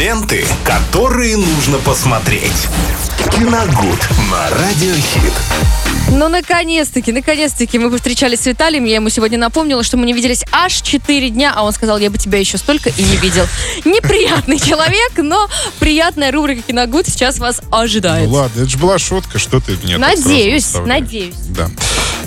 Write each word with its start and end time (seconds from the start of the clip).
Ленты, 0.00 0.46
которые 0.64 1.36
нужно 1.36 1.76
посмотреть. 1.76 2.68
Киногуд 3.32 4.08
на 4.30 4.48
Радиохит. 4.48 5.34
Ну, 6.10 6.30
наконец-таки, 6.30 7.12
наконец-таки 7.12 7.78
мы 7.78 7.90
повстречались 7.90 8.40
с 8.40 8.46
Виталием. 8.46 8.84
Я 8.84 8.94
ему 8.94 9.10
сегодня 9.10 9.36
напомнила, 9.36 9.82
что 9.82 9.98
мы 9.98 10.06
не 10.06 10.14
виделись 10.14 10.42
аж 10.52 10.80
4 10.80 11.28
дня, 11.28 11.52
а 11.54 11.64
он 11.64 11.72
сказал, 11.72 11.98
я 11.98 12.10
бы 12.10 12.16
тебя 12.16 12.38
еще 12.38 12.56
столько 12.56 12.88
и 12.88 13.02
не 13.02 13.16
видел. 13.16 13.46
Неприятный 13.84 14.58
человек, 14.66 15.12
но 15.18 15.50
приятная 15.78 16.32
рубрика 16.32 16.62
«Киногуд» 16.62 17.06
сейчас 17.06 17.38
вас 17.38 17.60
ожидает. 17.70 18.26
Ну 18.26 18.36
ладно, 18.36 18.62
это 18.62 18.70
же 18.70 18.78
была 18.78 18.98
шутка, 18.98 19.38
что 19.38 19.60
ты 19.60 19.76
мне 19.82 19.98
Надеюсь, 19.98 20.72
надеюсь. 20.86 21.34
Да. 21.50 21.68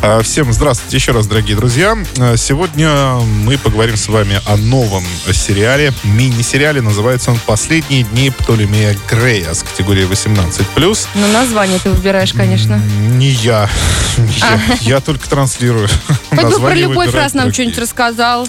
А, 0.05 0.21
Всем 0.21 0.51
здравствуйте 0.51 0.97
еще 0.97 1.13
раз, 1.13 1.27
дорогие 1.27 1.55
друзья. 1.55 1.97
А, 2.19 2.35
Сегодня 2.35 2.89
мы 3.45 3.57
поговорим 3.57 3.95
с 3.95 4.09
вами 4.09 4.41
о 4.45 4.57
новом 4.57 5.05
сериале, 5.31 5.93
мини-сериале. 6.03 6.81
Называется 6.81 7.31
он 7.31 7.39
«Последние 7.45 8.03
дни 8.03 8.29
Птолемея 8.29 8.97
Грея» 9.09 9.53
с 9.53 9.63
категории 9.63 10.05
18+. 10.05 11.07
Ну, 11.15 11.27
название 11.31 11.79
ты 11.79 11.89
выбираешь, 11.89 12.33
конечно. 12.33 12.81
Не 13.15 13.29
я. 13.29 13.69
Не 14.17 14.33
я. 14.39 14.59
Я 14.81 14.99
только 14.99 15.29
транслирую. 15.29 15.87
Хоть 16.31 16.49
бы 16.49 16.59
про 16.59 16.75
любовь 16.75 17.13
раз 17.13 17.33
нам 17.33 17.53
что-нибудь 17.53 17.77
рассказал. 17.77 18.45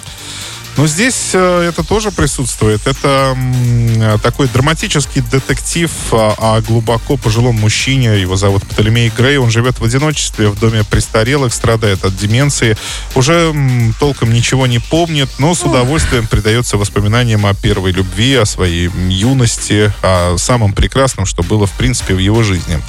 Но 0.77 0.87
здесь 0.87 1.31
э, 1.33 1.69
это 1.69 1.83
тоже 1.83 2.11
присутствует. 2.11 2.85
Это 2.85 3.37
э, 3.37 4.17
такой 4.21 4.49
драматический 4.49 5.21
детектив 5.21 5.89
а, 6.11 6.35
о 6.37 6.61
глубоко 6.61 7.15
пожилом 7.15 7.55
мужчине. 7.55 8.19
Его 8.19 8.35
зовут 8.35 8.63
Птолемей 8.63 9.09
Грей. 9.15 9.37
Он 9.37 9.49
живет 9.49 9.79
в 9.79 9.85
одиночестве 9.85 10.49
в 10.49 10.59
доме 10.59 10.83
престарелых, 10.83 11.53
страдает 11.53 12.03
от 12.03 12.17
деменции. 12.17 12.75
Уже 13.15 13.53
толком 13.99 14.33
ничего 14.33 14.67
не 14.67 14.79
помнит, 14.79 15.29
но 15.37 15.55
с 15.55 15.63
удовольствием 15.63 16.27
предается 16.27 16.75
воспоминаниям 16.75 17.45
о 17.45 17.53
первой 17.53 17.91
любви, 17.91 18.35
о 18.35 18.45
своей 18.45 18.89
юности, 19.07 19.93
о 20.01 20.35
самом 20.37 20.73
прекрасном, 20.73 21.25
что 21.25 21.41
было, 21.43 21.67
в 21.67 21.71
принципе, 21.73 22.15
в 22.15 22.19
его 22.19 22.43
жизни. 22.43 22.81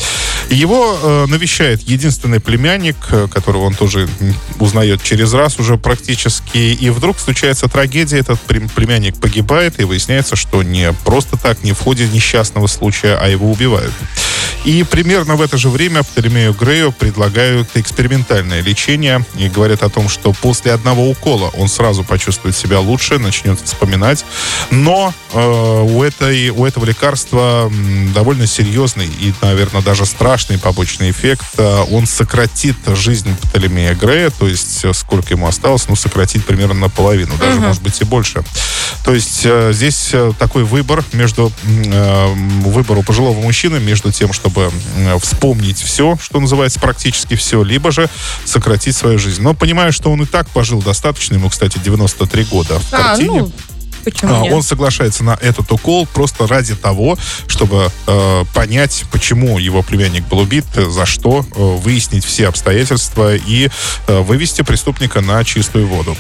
Его 0.51 0.99
э, 1.01 1.27
навещает 1.29 1.83
единственный 1.83 2.41
племянник, 2.41 2.97
которого 3.33 3.65
он 3.65 3.75
тоже 3.75 4.09
узнает 4.59 5.03
через 5.05 5.33
раз 5.35 5.61
уже 5.61 5.77
практически. 5.77 6.59
И 6.59 6.91
вдруг 6.91 7.19
случается 7.19 7.69
трагедия, 7.77 8.21
этот 8.21 8.41
плем- 8.41 8.71
племянник 8.75 9.17
погибает, 9.17 9.79
и 9.79 9.85
выясняется, 9.85 10.35
что 10.35 10.63
не 10.63 10.95
просто 11.05 11.37
так, 11.37 11.63
не 11.63 11.73
в 11.73 11.79
ходе 11.79 12.09
несчастного 12.09 12.69
случая, 12.69 13.19
а 13.21 13.29
его 13.29 13.53
убивают. 13.53 13.93
И 14.65 14.83
примерно 14.83 15.37
в 15.37 15.43
это 15.43 15.57
же 15.57 15.69
время 15.69 16.03
Птолемею 16.03 16.53
Грею 16.53 16.93
предлагают 16.93 17.69
экспериментальное 17.75 18.63
лечение 18.63 19.25
и 19.37 19.49
говорят 19.49 19.83
о 19.83 19.89
том, 19.89 20.09
что 20.09 20.33
после 20.33 20.73
одного 20.73 21.09
укола 21.09 21.51
он 21.55 21.69
сразу 21.69 22.03
почувствует 22.03 22.57
себя 22.57 22.81
лучше, 22.81 23.19
начнет 23.19 23.61
вспоминать. 23.61 24.25
Но 24.71 25.15
э, 25.33 25.83
у, 25.83 26.03
этой, 26.03 26.51
у 26.51 26.65
этого 26.65 26.85
лекарства 26.85 27.71
довольно 28.15 28.47
серьезный 28.47 29.07
и, 29.07 29.33
наверное, 29.41 29.83
даже 29.83 30.05
страшный 30.05 30.59
побочный 30.59 31.11
эффект. 31.11 31.47
Э, 31.59 31.85
Он 31.91 32.07
сократит 32.07 32.77
жизнь 32.95 33.35
Птолемея 33.37 33.95
Грея, 33.95 34.31
то 34.31 34.49
есть 34.49 34.85
э, 34.85 34.93
сколько 34.93 35.35
ему 35.35 35.47
осталось, 35.47 35.89
ну, 35.89 35.97
сократит 35.97 36.45
примерно 36.45 36.75
наполовину, 36.75 37.37
даже, 37.39 37.61
может 37.61 37.83
быть, 37.83 38.01
и 38.01 38.05
больше. 38.05 38.43
То 39.05 39.15
есть 39.15 39.43
э, 39.45 39.71
здесь 39.73 40.11
э, 40.13 40.33
такой 40.39 40.65
выбор 40.65 41.05
между 41.13 41.53
э, 41.65 42.35
выбор 42.65 42.99
у 42.99 43.03
пожилого 43.03 43.41
мужчины 43.41 43.79
между 43.79 44.11
тем, 44.11 44.33
чтобы 44.47 44.71
вспомнить 45.21 45.83
все, 45.83 46.17
что 46.23 46.39
называется, 46.39 46.79
практически 46.79 47.35
все, 47.35 47.63
либо 47.65 47.91
же 47.91 48.09
сократить 48.45 48.95
свою 48.97 49.19
жизнь. 49.19 49.43
Но 49.43 49.55
понимаю, 49.55 49.93
что 49.93 50.11
он 50.13 50.23
и 50.23 50.27
так 50.27 50.49
пожил 50.51 50.81
достаточно, 50.81 51.35
ему, 51.35 51.51
кстати, 51.51 51.79
93 51.83 52.45
года 52.45 52.79
в 52.79 52.93
А, 52.93 52.97
картине. 53.09 53.41
ну, 53.41 53.53
почему 54.05 54.35
А, 54.35 54.43
нет? 54.43 54.53
Он 54.53 54.63
соглашается 54.63 55.25
на 55.25 55.37
этот 55.41 55.71
укол 55.73 56.07
просто 56.07 56.47
ради 56.47 56.77
того, 56.77 57.19
чтобы 57.49 57.91
э, 58.07 58.45
понять, 58.55 59.05
почему 59.11 59.59
его 59.59 59.83
племянник 59.83 60.27
был 60.29 60.39
убит, 60.39 60.65
за 60.77 61.07
что, 61.07 61.45
э, 61.45 61.61
выяснить 61.83 62.25
все 62.25 62.47
обстоятельства 62.47 63.35
и 63.35 63.69
э, 64.07 64.21
вывести 64.21 64.63
преступника 64.63 65.23
на 65.23 65.43
чистую 65.45 65.89
воду. 65.89 66.17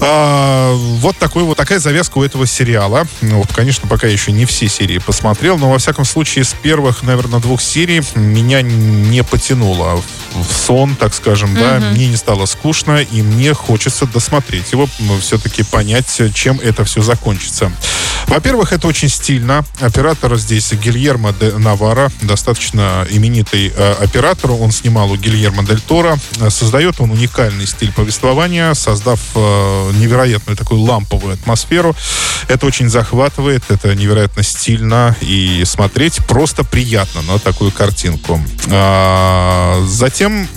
А, 0.00 0.72
вот 0.74 1.16
такой 1.18 1.42
вот 1.42 1.56
такая 1.56 1.78
завязка 1.78 2.18
у 2.18 2.24
этого 2.24 2.46
сериала. 2.46 3.06
Ну, 3.20 3.38
Вот, 3.38 3.52
конечно, 3.52 3.88
пока 3.88 4.06
еще 4.06 4.32
не 4.32 4.46
все 4.46 4.68
серии 4.68 4.98
посмотрел, 4.98 5.58
но 5.58 5.70
во 5.70 5.78
всяком 5.78 6.04
случае 6.04 6.44
с 6.44 6.54
первых, 6.54 7.02
наверное, 7.02 7.40
двух 7.40 7.60
серий 7.60 8.02
меня 8.14 8.62
не 8.62 9.22
потянуло 9.22 9.96
в 9.96 10.04
в 10.34 10.52
сон, 10.52 10.96
так 10.96 11.14
скажем, 11.14 11.54
да, 11.54 11.80
мне 11.90 12.08
не 12.08 12.16
стало 12.16 12.46
скучно, 12.46 13.02
и 13.02 13.22
мне 13.22 13.54
хочется 13.54 14.06
досмотреть 14.06 14.72
его, 14.72 14.88
все-таки 15.20 15.62
понять, 15.62 16.20
чем 16.34 16.60
это 16.60 16.84
все 16.84 17.02
закончится. 17.02 17.72
Во-первых, 18.26 18.72
это 18.72 18.86
очень 18.86 19.08
стильно. 19.08 19.64
Оператор 19.80 20.36
здесь 20.36 20.72
Гильермо 20.72 21.32
де 21.32 21.52
Навара, 21.52 22.10
достаточно 22.22 23.06
именитый 23.10 23.72
э, 23.74 23.92
оператор. 24.00 24.52
Он 24.52 24.70
снимал 24.70 25.10
у 25.10 25.16
Гильермо 25.16 25.64
Дель 25.64 25.80
Торо. 25.80 26.16
Создает 26.48 27.00
он 27.00 27.10
уникальный 27.10 27.66
стиль 27.66 27.92
повествования, 27.92 28.74
создав 28.74 29.20
э, 29.34 29.92
невероятную 29.98 30.56
такую 30.56 30.80
ламповую 30.80 31.34
атмосферу. 31.34 31.94
Это 32.48 32.66
очень 32.66 32.88
захватывает, 32.88 33.62
это 33.68 33.94
невероятно 33.94 34.42
стильно, 34.42 35.16
и 35.20 35.62
смотреть 35.64 36.24
просто 36.26 36.64
приятно 36.64 37.22
на 37.22 37.38
такую 37.38 37.70
картинку. 37.70 38.42
А, 38.70 39.84
затем 39.86 40.48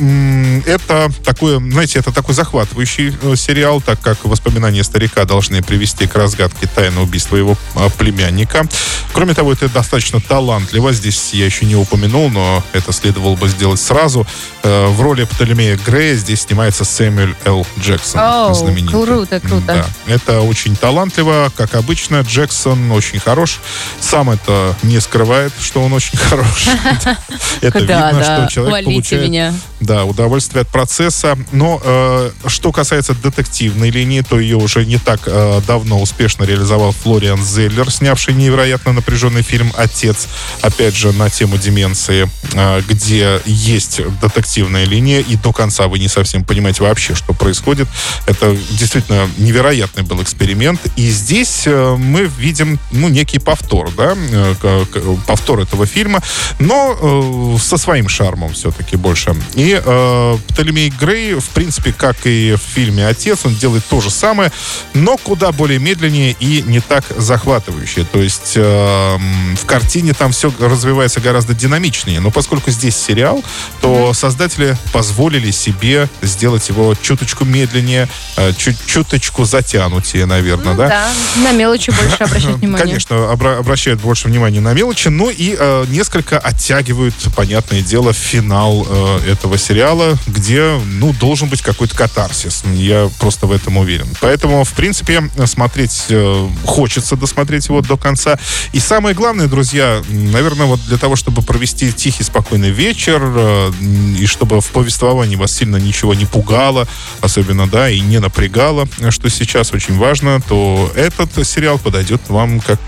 это 0.66 1.12
такое, 1.24 1.59
знаете, 1.59 2.00
это 2.00 2.12
такой 2.12 2.35
захватывающий 2.35 3.16
э, 3.22 3.35
сериал, 3.35 3.81
так 3.81 4.00
как 4.01 4.25
воспоминания 4.25 4.84
старика 4.84 5.25
должны 5.25 5.62
привести 5.62 6.07
к 6.07 6.16
разгадке 6.16 6.68
тайны 6.68 7.01
убийства 7.01 7.35
его 7.35 7.53
а, 7.75 7.90
племянника. 7.90 8.66
Кроме 9.14 9.34
того, 9.36 9.53
это 9.53 9.69
достаточно 9.69 10.19
талантливо. 10.19 10.91
Здесь 10.91 11.34
я 11.34 11.46
еще 11.46 11.66
не 11.66 11.75
упомянул, 11.75 12.30
но 12.31 12.64
это 12.74 12.91
следовало 12.91 13.36
бы 13.36 13.47
сделать 13.47 13.80
сразу. 13.80 14.25
Э, 14.64 14.88
В 14.88 15.02
роли 15.02 15.25
Птолемея 15.25 15.78
Грея 15.86 16.16
здесь 16.16 16.42
снимается 16.42 16.84
Сэмюэль 16.84 17.36
Л. 17.46 17.66
Джексон. 17.80 18.22
Оу, 18.22 18.53
знаменитый. 18.56 19.03
круто, 19.06 19.40
круто. 19.40 19.66
Да. 19.68 19.86
Это 20.13 20.42
очень 20.42 20.75
талантливо, 20.75 21.52
как 21.56 21.75
обычно. 21.75 22.22
Джексон 22.22 22.92
очень 22.92 23.19
хорош. 23.19 23.59
Сам 24.00 24.31
это 24.31 24.75
не 24.81 25.00
скрывает, 25.00 25.53
что 25.62 25.84
он 25.84 25.94
очень 25.94 26.18
хорош. 26.30 26.68
Это 27.62 27.80
видно, 27.80 28.24
что 28.24 28.47
человек 28.52 28.86
получает. 28.86 29.53
Да, 29.85 30.05
удовольствие 30.05 30.61
от 30.61 30.67
процесса. 30.67 31.38
Но 31.51 31.81
э, 31.83 32.31
что 32.47 32.71
касается 32.71 33.13
детективной 33.13 33.89
линии, 33.89 34.21
то 34.21 34.39
ее 34.39 34.57
уже 34.57 34.85
не 34.85 34.97
так 34.97 35.21
э, 35.25 35.61
давно 35.67 36.01
успешно 36.01 36.44
реализовал 36.44 36.91
Флориан 36.91 37.44
Зеллер, 37.44 37.91
снявший 37.91 38.33
невероятно 38.33 38.94
напряженный 38.94 39.41
фильм 39.41 39.71
«Отец», 39.75 40.27
опять 40.61 40.95
же, 40.95 41.11
на 41.11 41.29
тему 41.29 41.57
деменции, 41.57 42.29
э, 42.53 42.81
где 42.88 43.41
есть 43.45 44.01
детективная 44.21 44.85
линия, 44.85 45.19
и 45.19 45.35
до 45.35 45.51
конца 45.53 45.88
вы 45.88 46.00
не 46.00 46.07
совсем 46.07 46.44
понимаете 46.44 46.83
вообще, 46.83 47.15
что 47.15 47.33
происходит. 47.33 47.88
Это 48.25 48.55
действительно 48.71 49.29
невероятный 49.38 50.03
был 50.03 50.21
эксперимент. 50.21 50.79
И 50.95 51.09
здесь 51.09 51.63
э, 51.65 51.95
мы 51.97 52.29
видим, 52.38 52.79
ну, 52.91 53.09
некий 53.09 53.39
повтор, 53.39 53.91
да, 53.95 54.15
э, 54.15 54.85
повтор 55.27 55.61
этого 55.61 55.85
фильма, 55.85 56.21
но 56.59 57.55
э, 57.55 57.59
со 57.59 57.77
своим 57.77 58.07
шармом 58.07 58.53
все-таки 58.53 58.95
больше. 58.95 59.35
И 59.55 59.72
э, 59.84 60.38
Птолемей 60.50 60.89
Грей, 61.00 61.35
в 61.35 61.50
принципе, 61.50 61.94
как 61.94 62.25
и 62.25 62.56
в 62.56 62.61
фильме 62.75 63.07
«Отец», 63.07 63.39
он 63.45 63.56
делает 63.56 63.84
то 63.85 64.01
же 64.01 64.09
самое, 64.09 64.51
но 64.94 65.17
куда 65.17 65.51
более 65.51 65.79
медленнее 65.79 66.35
и 66.39 66.61
не 66.66 66.79
так 66.79 67.06
захватывающе. 67.17 68.06
То 68.12 68.19
есть 68.19 68.53
э, 68.56 69.17
в 69.56 69.66
картине 69.66 70.13
там 70.13 70.31
все 70.31 70.51
развивается 70.59 71.19
гораздо 71.19 71.53
динамичнее. 71.53 72.19
Но 72.19 72.31
поскольку 72.31 72.72
здесь 72.72 72.95
сериал, 72.95 73.44
то 73.81 74.13
создатели 74.13 74.78
позволили 74.91 75.51
себе 75.51 76.09
сделать 76.22 76.69
его 76.69 76.95
чуточку 77.01 77.45
медленнее, 77.45 78.07
э, 78.38 78.53
чуть 78.57 78.78
чуточку 78.85 79.45
затянутее, 79.45 80.25
наверное, 80.25 80.73
Ну 80.73 80.78
да? 80.78 80.88
да, 80.88 81.12
на 81.41 81.51
мелочи 81.51 81.91
больше 81.91 82.16
обращать 82.23 82.56
внимание. 82.56 82.85
Конечно, 82.85 83.13
обра- 83.16 83.57
обращают 83.57 84.01
больше 84.01 84.27
внимания 84.27 84.59
на 84.62 84.74
мелочи, 84.74 85.07
ну 85.09 85.30
и 85.30 85.56
э, 85.57 85.86
несколько 85.89 86.38
оттягивают, 86.39 87.13
понятное 87.36 87.81
дело, 87.81 88.13
финал 88.13 88.86
э, 88.89 89.31
этого 89.31 89.57
сериала, 89.63 90.18
где, 90.27 90.80
ну, 90.86 91.13
должен 91.13 91.50
быть 91.50 91.62
какой-то 91.62 91.95
катарсис. 91.95 92.63
Я 92.74 93.10
просто 93.19 93.48
в 93.48 93.51
этом 93.51 93.77
уверен. 93.77 94.07
Поэтому, 94.21 94.63
в 94.63 94.74
принципе, 94.74 95.30
смотреть 95.45 96.06
э, 96.10 96.50
хочется 96.65 97.15
досмотреть 97.15 97.68
его 97.68 97.81
до 97.81 97.98
конца. 97.98 98.38
И 98.74 98.80
самое 98.80 99.15
главное, 99.15 99.48
друзья, 99.48 100.01
наверное, 100.10 100.65
вот 100.65 100.80
для 100.88 100.98
того, 100.98 101.15
чтобы 101.15 101.42
провести 101.42 101.92
тихий, 101.92 102.24
спокойный 102.24 102.71
вечер, 102.71 103.21
э, 103.24 103.71
и 104.19 104.25
чтобы 104.25 104.62
в 104.62 104.68
повествовании 104.69 105.36
вас 105.36 105.54
сильно 105.54 105.77
ничего 105.77 106.13
не 106.13 106.25
пугало, 106.25 106.88
особенно, 107.21 107.68
да, 107.68 107.89
и 107.89 108.00
не 108.01 108.19
напрягало, 108.19 108.88
что 109.10 109.30
сейчас 109.30 109.74
очень 109.74 109.98
важно, 109.98 110.42
то 110.42 110.92
этот 110.95 111.48
сериал 111.48 111.80
подойдет 111.80 112.21
вам 112.30 112.60
как 112.60 112.80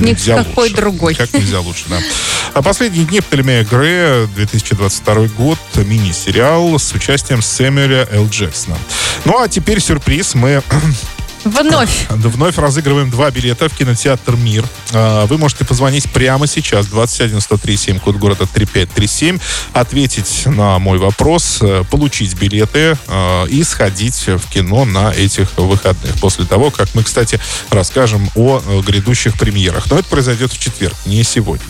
нельзя 0.00 0.38
Никакой 0.40 0.64
лучше. 0.64 0.76
другой. 0.76 1.14
Как 1.14 1.32
нельзя 1.32 1.60
лучше, 1.60 1.84
да. 1.88 1.98
А 2.54 2.62
последние 2.62 3.04
дни 3.04 3.20
Птолемея 3.20 3.64
Грея, 3.64 4.26
2022 4.34 5.28
год, 5.36 5.58
мини-сериал 5.76 6.78
с 6.78 6.92
участием 6.92 7.42
Сэмюэля 7.42 8.08
Л. 8.12 8.28
Джексона. 8.28 8.76
Ну, 9.24 9.40
а 9.40 9.48
теперь 9.48 9.80
сюрприз. 9.80 10.34
Мы 10.34 10.62
Вновь. 11.46 12.06
вновь 12.10 12.58
разыгрываем 12.58 13.10
два 13.10 13.30
билета 13.30 13.68
в 13.68 13.76
кинотеатр 13.76 14.36
«Мир». 14.36 14.64
А, 14.92 15.26
Вы 15.26 15.38
можете 15.38 15.64
позвонить 15.64 16.10
прямо 16.10 16.46
сейчас, 16.46 16.86
21 16.86 17.40
103 17.40 17.76
7, 17.76 17.98
код 18.00 18.16
города 18.16 18.46
3537, 18.46 19.38
ответить 19.72 20.42
на 20.46 20.78
мой 20.78 20.98
вопрос, 20.98 21.58
э, 21.60 21.84
получить 21.90 22.34
билеты 22.34 22.98
э, 23.06 23.46
и 23.48 23.62
сходить 23.62 24.26
в 24.26 24.48
кино 24.50 24.84
на 24.84 25.12
этих 25.12 25.56
выходных. 25.56 26.14
После 26.20 26.44
того, 26.44 26.70
как 26.70 26.88
мы, 26.94 27.04
кстати, 27.04 27.38
расскажем 27.70 28.28
о 28.34 28.60
э, 28.66 28.80
грядущих 28.80 29.38
премьерах. 29.38 29.88
Но 29.90 29.98
это 29.98 30.08
произойдет 30.08 30.52
в 30.52 30.58
четверг, 30.58 30.94
не 31.06 31.22
сегодня. 31.22 31.64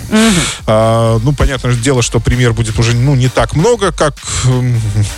А, 0.67 1.19
ну, 1.23 1.32
понятное 1.32 1.75
дело, 1.75 2.02
что 2.02 2.20
премьер 2.20 2.52
будет 2.52 2.78
уже 2.78 2.94
ну, 2.96 3.14
не 3.14 3.28
так 3.28 3.55
много, 3.55 3.93
как 3.93 4.17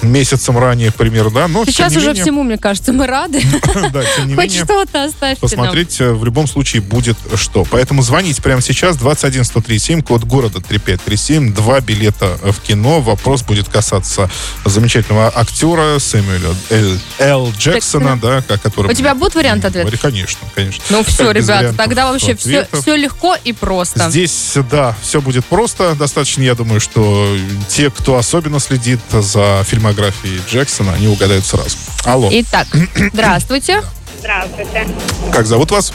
месяцем 0.02 0.58
ранее, 0.58 0.90
к 0.90 0.96
примеру, 0.96 1.30
да, 1.30 1.46
но 1.48 1.64
Сейчас 1.64 1.94
уже 1.96 2.08
менее- 2.08 2.22
всему, 2.24 2.42
мне 2.42 2.58
кажется, 2.58 2.92
мы 2.92 3.06
рады. 3.06 3.40
да, 3.92 4.02
тем 4.16 4.28
не 4.28 4.34
Хоть 4.48 4.64
что-то 4.64 5.04
оставьте 5.04 5.38
нам. 5.42 5.50
посмотреть 5.50 6.00
э, 6.00 6.12
в 6.12 6.24
любом 6.24 6.46
случае 6.46 6.82
будет 6.82 7.16
что. 7.36 7.64
Поэтому 7.70 8.02
звоните 8.02 8.42
прямо 8.42 8.60
сейчас, 8.62 8.96
21 8.96 9.44
137, 9.44 10.02
код 10.02 10.24
города 10.24 10.60
3537, 10.60 11.52
два 11.54 11.80
билета 11.80 12.38
в 12.42 12.60
кино. 12.60 13.00
Вопрос 13.00 13.42
будет 13.42 13.68
касаться 13.68 14.30
замечательного 14.64 15.32
актера 15.34 15.98
Сэмюэля 15.98 16.48
Л. 16.70 16.98
Л. 17.18 17.52
Джексона, 17.58 18.18
да, 18.20 18.42
ко- 18.42 18.58
который... 18.58 18.90
У 18.90 18.94
тебя 18.94 19.14
будут 19.14 19.34
варианты 19.34 19.68
ответа? 19.68 19.96
Конечно, 19.98 20.40
конечно. 20.54 20.82
Ну 20.90 21.02
все, 21.04 21.30
ребята, 21.30 21.74
тогда 21.74 22.10
вообще 22.10 22.34
все, 22.34 22.66
все 22.72 22.96
легко 22.96 23.36
и 23.44 23.52
просто. 23.52 24.10
Здесь, 24.10 24.54
да, 24.70 24.96
все 25.02 25.20
будет 25.20 25.44
просто. 25.46 25.94
Достаточно, 25.94 26.42
я 26.42 26.54
думаю, 26.54 26.80
что 26.80 27.36
те, 27.68 27.90
кто 27.90 28.16
особенно 28.16 28.60
следит 28.60 29.00
за 29.10 29.64
фильмографией 29.66 30.40
Джексона, 30.48 30.94
они 30.94 31.08
угадают 31.08 31.44
сразу. 31.44 31.76
Алло, 32.04 32.28
Итак, 32.32 32.66
здравствуйте. 33.12 33.82
Здравствуйте, 34.28 34.86
как 35.32 35.46
зовут 35.46 35.70
вас? 35.70 35.90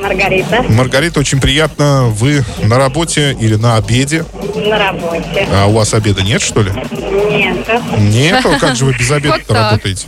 Маргарита. 0.00 0.62
Маргарита, 0.62 1.18
очень 1.18 1.40
приятно. 1.40 2.04
Вы 2.10 2.44
на 2.62 2.78
работе 2.78 3.36
или 3.40 3.56
на 3.56 3.74
обеде? 3.74 4.24
На 4.54 4.78
работе. 4.78 5.48
А 5.52 5.66
у 5.66 5.72
вас 5.72 5.92
обеда 5.92 6.22
нет, 6.22 6.42
что 6.42 6.62
ли? 6.62 6.70
Нет. 6.70 7.68
Нет? 7.98 8.46
А 8.46 8.58
как 8.60 8.76
же 8.76 8.84
вы 8.84 8.92
без 8.92 9.10
обеда 9.10 9.40
Вот 9.48 9.56
работаете? 9.56 10.06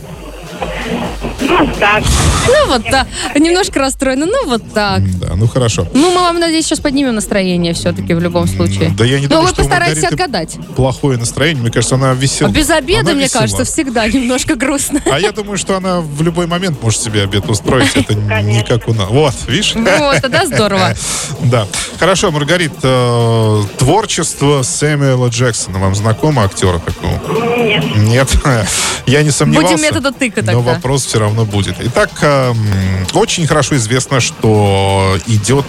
Ну, 1.41 1.69
так. 1.79 2.03
Ну 2.47 2.67
вот 2.67 2.83
так. 2.89 3.07
Немножко 3.37 3.79
расстроена. 3.79 4.25
Ну 4.25 4.45
вот 4.47 4.61
так. 4.73 5.01
Да, 5.19 5.35
ну 5.35 5.47
хорошо. 5.47 5.87
Ну, 5.93 6.11
мы 6.13 6.21
вам, 6.21 6.39
надеюсь, 6.39 6.65
сейчас 6.65 6.79
поднимем 6.79 7.15
настроение 7.15 7.73
все-таки 7.73 8.13
в 8.13 8.19
любом 8.19 8.47
случае. 8.47 8.91
Да 8.97 9.05
я 9.05 9.17
не 9.19 9.23
Но 9.27 9.29
думаю, 9.35 9.43
вы 9.47 9.53
что 9.53 9.57
постарайтесь 9.63 10.03
отгадать. 10.03 10.57
плохое 10.75 11.17
настроение. 11.17 11.61
Мне 11.61 11.71
кажется, 11.71 11.95
она 11.95 12.13
весела. 12.13 12.49
А 12.49 12.53
без 12.53 12.69
обеда, 12.69 13.01
Она 13.01 13.13
мне 13.13 13.25
весела. 13.25 13.41
кажется, 13.41 13.63
всегда 13.65 14.07
немножко 14.07 14.55
грустно. 14.55 15.01
А 15.11 15.19
я 15.19 15.31
думаю, 15.31 15.57
что 15.57 15.75
она 15.77 16.01
в 16.01 16.21
любой 16.21 16.47
момент 16.47 16.81
может 16.81 17.01
себе 17.01 17.23
обед 17.23 17.49
устроить. 17.49 17.95
Это 17.95 18.13
не 18.41 18.63
как 18.63 18.87
у 18.87 18.93
нас. 18.93 19.09
Вот, 19.09 19.33
видишь? 19.47 19.73
Вот, 19.75 20.21
тогда 20.21 20.45
здорово. 20.45 20.93
Да. 21.45 21.67
Хорошо, 21.99 22.31
Маргарит, 22.31 22.71
э, 22.81 23.61
творчество 23.77 24.61
Сэмюэла 24.63 25.27
Джексона. 25.29 25.79
Вам 25.79 25.93
знакомо 25.95 26.43
актера 26.45 26.79
такого? 26.79 27.19
Нет. 27.57 27.83
Нет, 27.97 28.29
я 29.05 29.21
не 29.23 29.31
сомневался. 29.31 29.73
Будем 29.73 29.83
метода 29.83 30.11
тыка 30.11 30.41
Но 30.41 30.53
тогда. 30.53 30.73
вопрос 30.73 31.05
все 31.05 31.19
равно 31.19 31.24
будет. 31.33 31.75
Итак, 31.79 32.11
эм, 32.21 32.57
очень 33.13 33.47
хорошо 33.47 33.75
известно, 33.75 34.19
что 34.19 35.17
идет, 35.27 35.65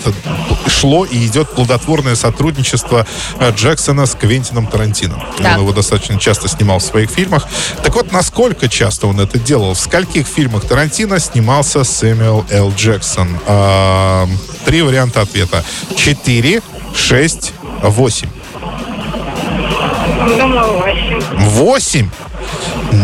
шло 0.66 1.04
и 1.04 1.26
идет 1.26 1.50
плодотворное 1.50 2.14
сотрудничество 2.14 3.06
э, 3.38 3.50
Джексона 3.52 4.06
с 4.06 4.14
Квентином 4.14 4.66
Тарантино. 4.66 5.24
Так. 5.38 5.56
Он 5.56 5.62
его 5.62 5.72
достаточно 5.72 6.18
часто 6.18 6.48
снимал 6.48 6.78
в 6.78 6.82
своих 6.82 7.10
фильмах. 7.10 7.46
Так 7.82 7.94
вот, 7.94 8.12
насколько 8.12 8.68
часто 8.68 9.06
он 9.06 9.20
это 9.20 9.38
делал? 9.38 9.74
В 9.74 9.78
скольких 9.78 10.26
фильмах 10.26 10.66
Тарантино 10.66 11.18
снимался 11.18 11.84
Сэмюэл 11.84 12.44
Л. 12.50 12.72
Джексон? 12.76 13.38
Эм, 13.46 14.38
Три 14.66 14.82
варианта 14.82 15.20
ответа. 15.20 15.64
Четыре, 15.96 16.60
шесть, 16.92 17.52
восемь. 17.82 18.28
Думаю, 20.38 20.72
восемь. 20.72 21.20
Восемь? 21.38 22.10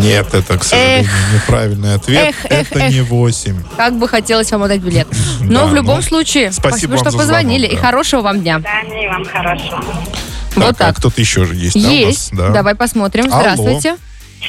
Нет, 0.01 0.35
это, 0.35 0.59
к 0.59 0.65
сожалению, 0.65 1.11
неправильный 1.35 1.95
ответ. 1.95 2.29
Эх, 2.29 2.45
эх, 2.45 2.71
это 2.73 2.79
эх. 2.81 2.93
не 2.93 3.01
восемь. 3.01 3.63
Как 3.77 3.99
бы 3.99 4.09
хотелось 4.09 4.51
вам 4.51 4.63
отдать 4.63 4.81
билет. 4.81 5.09
Но 5.41 5.61
Да, 5.61 5.67
в 5.67 5.75
любом 5.75 5.97
ну, 5.97 6.03
случае, 6.03 6.53
спасибо 6.53 6.71
спасибо, 6.71 6.91
вам 6.93 6.99
что 7.01 7.11
за 7.11 7.19
позвонили. 7.19 7.67
звонок, 7.67 7.73
И 7.73 7.77
да. 7.77 7.83
хорошего 7.87 8.21
вам 8.23 8.41
дня. 8.41 8.59
Да, 8.59 8.83
мне 8.85 9.05
и 9.05 9.09
вам 9.09 9.25
хорошо. 9.25 9.81
Вот 10.55 10.71
а 10.71 10.75
так. 10.75 10.97
кто-то 10.99 11.21
еще 11.21 11.45
же 11.45 11.55
есть, 11.55 11.75
да, 11.75 11.81
у 11.81 11.83
нас? 11.85 11.93
Есть. 11.93 12.29
Да. 12.33 12.49
Давай 12.51 12.75
посмотрим. 12.75 13.25
Алло. 13.33 13.41
Здравствуйте. 13.41 13.97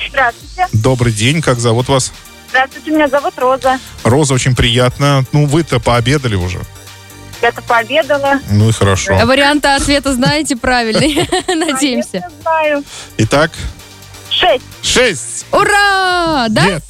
Здравствуйте. 0.10 0.68
Добрый 0.74 1.14
день, 1.14 1.42
как 1.42 1.60
зовут 1.60 1.88
вас? 1.88 2.12
Здравствуйте, 2.50 2.92
меня 2.92 3.08
зовут 3.08 3.34
Роза. 3.38 3.80
Роза, 4.04 4.34
очень 4.34 4.56
приятно. 4.56 5.26
Ну, 5.32 5.46
вы-то 5.48 5.80
пообедали 5.80 6.36
уже. 6.36 6.60
Я-то 7.42 7.62
пообедала. 7.62 8.40
Ну 8.50 8.70
и 8.70 8.72
хорошо. 8.72 9.16
Варианты 9.26 9.68
ответа 9.70 10.14
знаете 10.14 10.56
правильные. 10.56 11.28
Надеемся. 11.48 12.28
Знаю. 12.42 12.84
Итак, 13.18 13.52
Шесть. 14.34 14.64
шесть. 14.82 15.46
Ура! 15.52 16.48
Да? 16.50 16.66
Нет. 16.66 16.84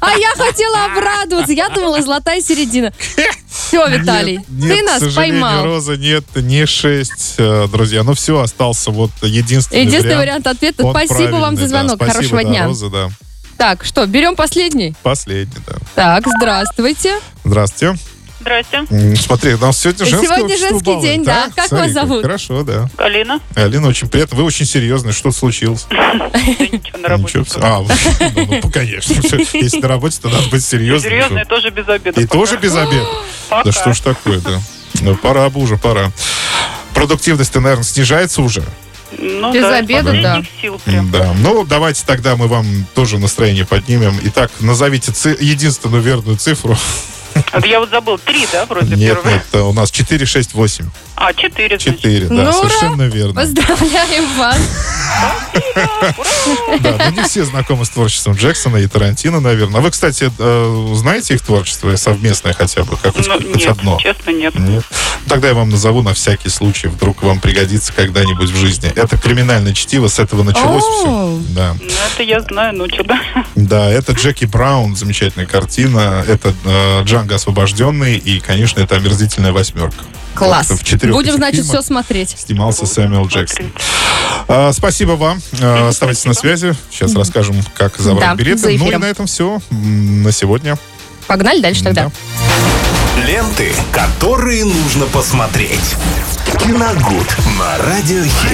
А 0.00 0.16
я 0.16 0.30
хотела 0.36 0.84
обрадоваться. 0.84 1.52
Я 1.52 1.68
думала, 1.68 2.00
золотая 2.02 2.40
середина. 2.40 2.92
Все, 3.48 3.86
Виталий, 3.88 4.36
Нет, 4.36 4.48
нет, 4.48 4.76
ты 4.76 4.82
к 4.82 4.86
нас 4.86 4.98
сожалению, 5.00 5.40
поймал. 5.40 5.64
Роза, 5.64 5.96
нет, 5.96 6.24
не 6.36 6.66
шесть, 6.66 7.34
э, 7.38 7.66
друзья. 7.72 8.02
Ну 8.02 8.14
все, 8.14 8.40
остался 8.40 8.90
вот 8.90 9.10
единственный 9.22 9.80
Единственный 9.80 10.16
вариант. 10.16 10.44
вариант 10.44 10.46
ответа. 10.46 10.86
Он 10.86 10.94
Спасибо 10.94 11.36
вам 11.36 11.56
за 11.56 11.62
да. 11.62 11.68
звонок. 11.68 11.96
Спасибо, 11.96 12.12
Хорошего 12.12 12.42
да, 12.42 12.48
дня. 12.48 12.64
Роза, 12.66 12.90
да. 12.90 13.08
Так, 13.56 13.84
что, 13.84 14.06
берем 14.06 14.36
последний? 14.36 14.94
Последний, 15.02 15.62
да. 15.66 15.74
Так, 15.94 16.24
здравствуйте. 16.36 17.18
Здравствуйте. 17.44 17.98
Здрасте, 18.44 18.84
М, 18.90 19.16
Смотри, 19.16 19.54
у 19.54 19.58
нас 19.58 19.78
сегодня 19.78 20.04
женское 20.04 20.36
Сегодня 20.36 20.58
женский 20.58 20.84
балует, 20.84 21.02
день, 21.02 21.24
да. 21.24 21.44
Как 21.46 21.56
вас 21.56 21.68
Смотри, 21.68 21.92
зовут? 21.92 22.22
Хорошо, 22.22 22.62
да. 22.62 22.90
Галина. 22.98 23.40
Алина, 23.54 23.88
очень 23.88 24.06
приятно. 24.08 24.36
Вы 24.36 24.42
очень 24.44 24.66
серьезны. 24.66 25.12
Что 25.12 25.32
случилось? 25.32 25.86
Да 25.90 26.38
ничего, 26.38 26.98
на 26.98 27.08
работе. 27.08 27.42
А, 27.56 27.80
ну, 28.36 28.60
ну, 28.62 28.70
конечно. 28.70 29.14
Если 29.54 29.80
на 29.80 29.88
работе, 29.88 30.18
то 30.20 30.28
надо 30.28 30.46
быть 30.50 30.62
серьезным. 30.64 31.10
Серьезно, 31.10 31.38
и 31.38 31.44
тоже 31.46 31.70
без 31.70 31.88
обеда. 31.88 32.20
И 32.20 32.26
тоже 32.26 32.58
без 32.58 32.74
обеда. 32.76 33.06
Да 33.64 33.72
что 33.72 33.92
ж 33.94 34.00
такое, 34.00 34.40
да. 34.40 34.60
Ну, 35.00 35.16
пора 35.16 35.48
бы 35.48 35.60
уже, 35.60 35.76
пора. 35.78 36.12
Продуктивность-то, 36.94 37.60
наверное, 37.60 37.84
снижается 37.84 38.42
уже. 38.42 38.62
Ну, 39.18 39.52
Без 39.52 39.62
да, 39.62 39.76
обеда, 39.78 40.10
да. 40.10 40.10
последних 40.12 40.48
сил 40.60 40.80
прям. 40.84 41.10
Да. 41.10 41.32
Ну, 41.38 41.64
давайте 41.64 42.02
тогда 42.06 42.36
мы 42.36 42.46
вам 42.48 42.66
тоже 42.94 43.18
настроение 43.18 43.64
поднимем. 43.64 44.18
Итак, 44.24 44.50
назовите 44.60 45.12
ци- 45.12 45.36
единственную 45.40 46.02
верную 46.02 46.36
цифру. 46.36 46.76
А 47.52 47.66
Я 47.66 47.80
вот 47.80 47.90
забыл, 47.90 48.18
три, 48.18 48.46
да, 48.52 48.64
вроде 48.66 48.96
Нет, 48.96 49.14
первый? 49.22 49.32
нет, 49.34 49.54
у 49.62 49.72
нас 49.72 49.90
4, 49.90 50.24
6, 50.26 50.54
8. 50.54 50.86
А, 51.16 51.32
четыре, 51.34 51.78
значит. 51.78 52.00
4, 52.00 52.26
да, 52.28 52.34
Ну, 52.34 52.40
ура! 52.42 52.52
совершенно 52.52 53.02
верно. 53.02 53.34
Поздравляем 53.34 54.26
вас. 54.36 54.58
Да, 56.80 56.98
ну 57.10 57.22
не 57.22 57.28
все 57.28 57.44
знакомы 57.44 57.84
с 57.84 57.88
творчеством 57.90 58.34
Джексона 58.34 58.76
и 58.78 58.86
Тарантино, 58.86 59.40
наверное. 59.40 59.78
А 59.80 59.82
вы, 59.82 59.90
кстати, 59.90 60.30
э, 60.38 60.92
знаете 60.94 61.34
их 61.34 61.42
творчество 61.42 61.94
совместное 61.96 62.52
хотя 62.52 62.84
бы? 62.84 62.96
Как 62.96 63.14
Ну, 63.16 63.22
хоть 63.34 63.56
нет, 63.56 63.68
одно? 63.70 63.98
честно, 64.00 64.30
нет. 64.30 64.54
Нет. 64.58 64.84
Тогда 65.28 65.48
я 65.48 65.54
вам 65.54 65.70
назову 65.70 66.02
на 66.02 66.14
всякий 66.14 66.48
случай, 66.48 66.88
вдруг 66.88 67.22
вам 67.22 67.40
пригодится 67.40 67.92
когда-нибудь 67.92 68.50
в 68.50 68.56
жизни. 68.56 68.92
Это 68.94 69.16
криминальное 69.16 69.72
чтиво, 69.72 70.08
с 70.08 70.18
этого 70.18 70.42
началось 70.42 70.84
все. 70.84 71.38
Да. 71.50 71.74
Ну, 71.80 71.86
это 72.12 72.22
я 72.22 72.40
знаю, 72.40 72.74
ну, 72.76 72.88
что-то. 72.88 73.18
да, 73.54 73.90
это 73.90 74.12
Джеки 74.12 74.44
Браун, 74.44 74.96
замечательная 74.96 75.46
картина. 75.46 76.24
Это 76.26 76.52
э, 76.64 77.02
Джанго 77.04 77.34
освобожденный, 77.36 78.16
и, 78.16 78.40
конечно, 78.40 78.80
это 78.80 78.96
омерзительная 78.96 79.52
восьмерка. 79.52 80.04
Класс. 80.34 80.70
В 80.70 80.82
четырех 80.84 81.14
Будем, 81.14 81.34
значит, 81.34 81.64
все 81.64 81.82
смотреть. 81.82 82.36
Снимался 82.38 82.86
Сэмюэл 82.86 83.26
Джексон. 83.26 83.72
А, 84.48 84.72
спасибо 84.72 85.12
вам. 85.12 85.40
А, 85.60 85.88
оставайтесь 85.88 86.24
на 86.24 86.34
связи. 86.34 86.74
Сейчас 86.90 87.14
расскажем, 87.14 87.56
как 87.74 87.96
забрать 87.98 88.22
Да, 88.24 88.30
за 88.30 88.68
билеты. 88.68 88.78
Ну 88.78 88.90
и 88.90 88.96
на 88.96 89.04
этом 89.06 89.26
все 89.26 89.60
на 89.70 90.32
сегодня. 90.32 90.78
Погнали 91.26 91.60
дальше 91.60 91.84
тогда. 91.84 92.04
Да. 92.04 93.24
Ленты, 93.26 93.72
которые 93.92 94.64
нужно 94.64 95.06
посмотреть. 95.06 95.94
Киногуд 96.60 97.36
на 97.58 97.78
радиохит. 97.78 98.50